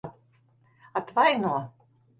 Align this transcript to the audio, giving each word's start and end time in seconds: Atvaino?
Atvaino? 1.01 1.55